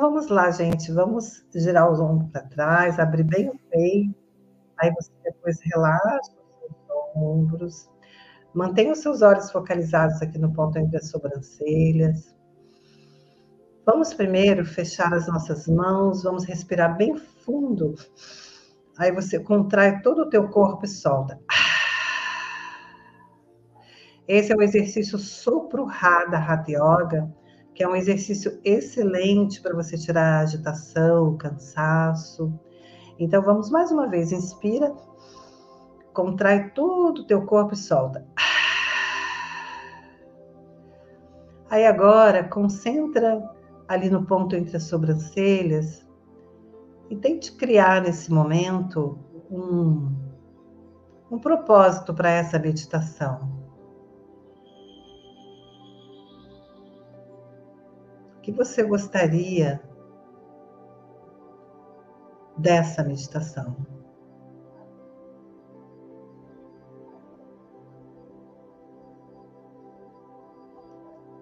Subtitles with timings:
[0.00, 0.90] vamos lá, gente.
[0.90, 4.14] Vamos girar os ombros para trás, abrir bem o peito.
[4.78, 6.32] Aí você depois relaxa
[6.68, 7.90] os ombros.
[8.54, 12.34] Mantenha os seus olhos focalizados aqui no ponto entre as sobrancelhas.
[13.84, 17.94] Vamos primeiro fechar as nossas mãos, vamos respirar bem fundo.
[18.98, 21.38] Aí você contrai todo o teu corpo e solta.
[24.26, 27.34] Esse é o exercício Sopro Radha Hatha Yoga,
[27.74, 32.52] que é um exercício excelente para você tirar a agitação, cansaço.
[33.18, 34.94] Então vamos mais uma vez, inspira,
[36.12, 38.26] contrai todo o teu corpo e solta.
[41.70, 43.48] Aí agora concentra
[43.86, 46.04] ali no ponto entre as sobrancelhas
[47.08, 49.18] e tente criar nesse momento
[49.50, 50.12] um,
[51.30, 53.69] um propósito para essa meditação.
[58.42, 59.80] Que você gostaria
[62.56, 63.76] dessa meditação?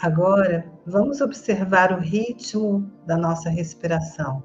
[0.00, 4.42] Agora, vamos observar o ritmo da nossa respiração.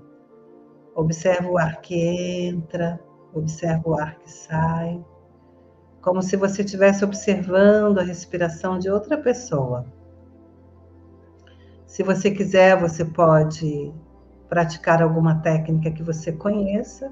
[0.96, 3.00] Observa o ar que entra,
[3.34, 5.06] observa o ar que sai,
[6.02, 9.86] como se você estivesse observando a respiração de outra pessoa.
[11.92, 13.94] Se você quiser, você pode
[14.48, 17.12] praticar alguma técnica que você conheça,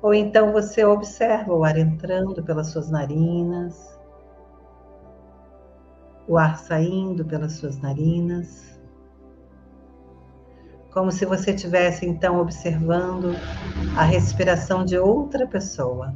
[0.00, 3.98] ou então você observa o ar entrando pelas suas narinas,
[6.28, 8.80] o ar saindo pelas suas narinas,
[10.92, 13.34] como se você estivesse então observando
[13.98, 16.14] a respiração de outra pessoa.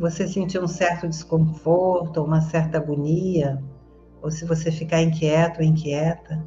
[0.00, 3.62] Você sentir um certo desconforto, uma certa agonia,
[4.22, 6.42] ou se você ficar inquieto ou inquieta,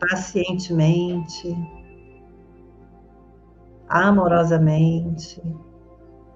[0.00, 1.56] pacientemente,
[3.88, 5.40] amorosamente,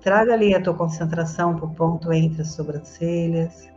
[0.01, 3.69] traga ali a tua concentração para o ponto entre as sobrancelhas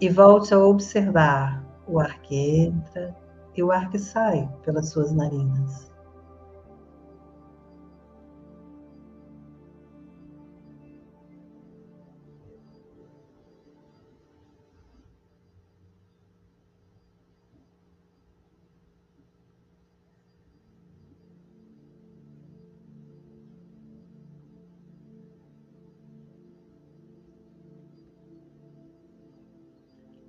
[0.00, 3.14] e volte a observar o ar que entra
[3.54, 5.91] e o ar que sai pelas suas narinas.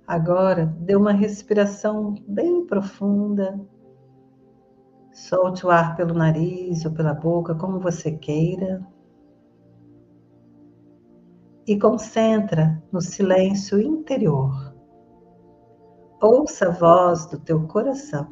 [0.06, 3.58] Agora, dê uma respiração bem profunda.
[5.12, 8.86] Solte o ar pelo nariz ou pela boca, como você queira.
[11.66, 14.74] E concentra no silêncio interior.
[16.20, 18.28] Ouça a voz do teu coração,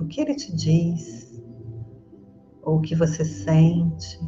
[0.00, 1.42] o que ele te diz,
[2.62, 4.20] ou o que você sente.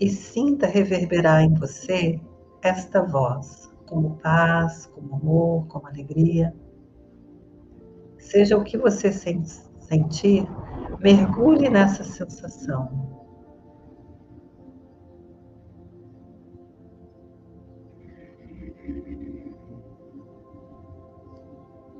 [0.00, 2.18] E sinta reverberar em você
[2.62, 6.54] esta voz, como paz, como amor, como alegria.
[8.18, 10.46] Seja o que você sentir,
[10.98, 13.10] mergulhe nessa sensação.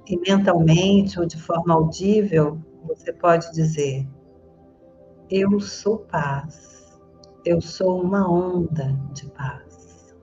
[0.06, 4.08] E mentalmente ou de forma audível, você pode dizer:
[5.30, 6.79] Eu sou paz.
[7.42, 10.14] Eu sou uma onda de paz.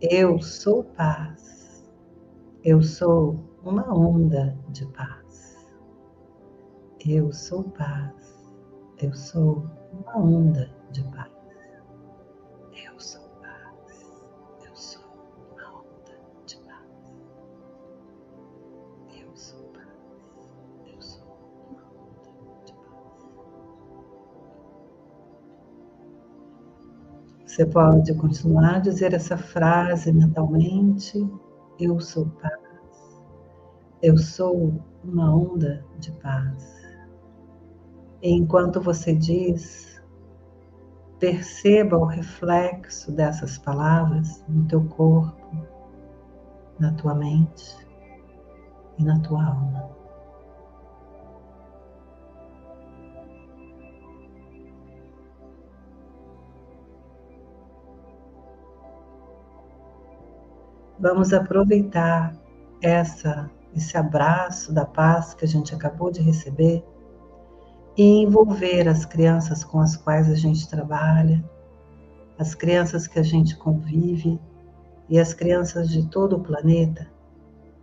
[0.00, 1.84] Eu sou paz.
[2.62, 5.66] Eu sou uma onda de paz.
[7.04, 8.54] Eu sou paz.
[8.98, 10.70] Eu sou uma onda
[27.52, 31.22] Você pode continuar a dizer essa frase mentalmente:
[31.78, 33.20] Eu sou paz.
[34.00, 36.82] Eu sou uma onda de paz.
[38.22, 40.02] E enquanto você diz,
[41.18, 45.54] perceba o reflexo dessas palavras no teu corpo,
[46.78, 47.76] na tua mente
[48.98, 49.90] e na tua alma.
[61.02, 62.32] Vamos aproveitar
[62.80, 66.84] essa, esse abraço da paz que a gente acabou de receber
[67.96, 71.44] e envolver as crianças com as quais a gente trabalha,
[72.38, 74.40] as crianças que a gente convive
[75.08, 77.08] e as crianças de todo o planeta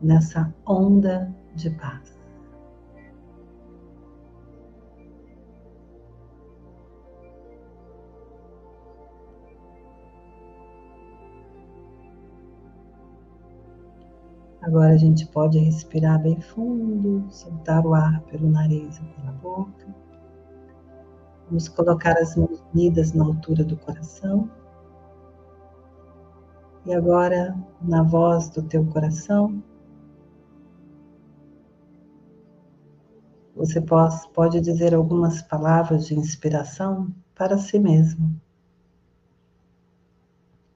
[0.02, 2.18] nessa onda de paz.
[14.62, 19.88] Agora a gente pode respirar bem fundo, soltar o ar pelo nariz e pela boca.
[21.48, 24.50] Vamos colocar as mãos unidas na altura do coração.
[26.86, 29.64] E agora, na voz do teu coração,
[33.56, 33.82] você
[34.34, 38.40] pode dizer algumas palavras de inspiração para si mesmo.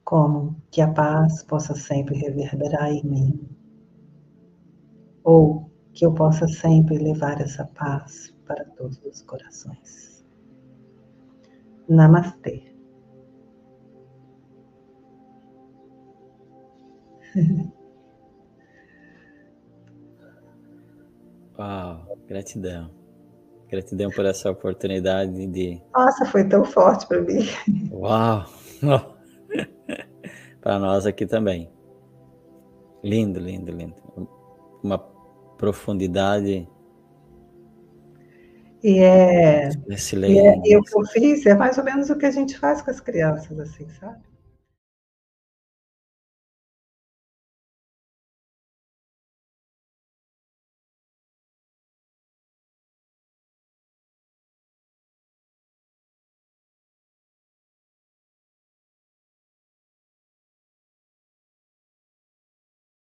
[0.02, 3.63] Como que a paz possa sempre reverberar em mim
[5.24, 10.22] ou que eu possa sempre levar essa paz para todos os corações.
[11.88, 12.62] Namastê.
[21.58, 22.90] Uau, gratidão.
[23.68, 25.80] Gratidão por essa oportunidade de.
[25.94, 27.46] Nossa, foi tão forte para mim.
[27.90, 28.44] Uau!
[30.60, 31.70] para nós aqui também.
[33.02, 33.94] Lindo, lindo, lindo.
[34.82, 35.13] Uma
[35.56, 36.68] profundidade.
[38.82, 39.70] E é,
[40.28, 42.58] e é, e o que eu fiz é mais ou menos o que a gente
[42.58, 44.18] faz com as crianças, assim, sabe?